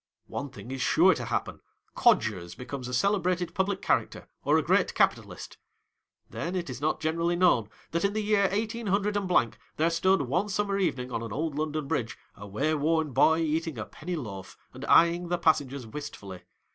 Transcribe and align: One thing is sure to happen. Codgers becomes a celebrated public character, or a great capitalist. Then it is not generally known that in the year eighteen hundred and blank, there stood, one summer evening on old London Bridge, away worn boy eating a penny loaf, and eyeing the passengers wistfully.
One 0.25 0.49
thing 0.49 0.71
is 0.71 0.81
sure 0.81 1.13
to 1.13 1.25
happen. 1.25 1.59
Codgers 1.93 2.55
becomes 2.55 2.87
a 2.87 2.93
celebrated 2.95 3.53
public 3.53 3.83
character, 3.83 4.27
or 4.43 4.57
a 4.57 4.63
great 4.63 4.95
capitalist. 4.95 5.59
Then 6.27 6.55
it 6.55 6.71
is 6.71 6.81
not 6.81 6.99
generally 6.99 7.35
known 7.35 7.69
that 7.91 8.03
in 8.03 8.13
the 8.13 8.23
year 8.23 8.47
eighteen 8.51 8.87
hundred 8.87 9.15
and 9.15 9.27
blank, 9.27 9.59
there 9.75 9.91
stood, 9.91 10.23
one 10.23 10.49
summer 10.49 10.79
evening 10.79 11.11
on 11.11 11.31
old 11.31 11.53
London 11.55 11.87
Bridge, 11.87 12.17
away 12.33 12.73
worn 12.73 13.11
boy 13.13 13.41
eating 13.41 13.77
a 13.77 13.85
penny 13.85 14.15
loaf, 14.15 14.57
and 14.73 14.85
eyeing 14.85 15.27
the 15.27 15.37
passengers 15.37 15.85
wistfully. 15.85 16.41